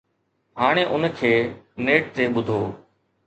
[0.61, 1.31] هاڻي ان کي
[1.85, 2.61] نيٽ تي ٻڌو.